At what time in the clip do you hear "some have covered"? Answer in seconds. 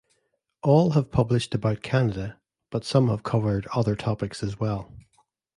2.83-3.67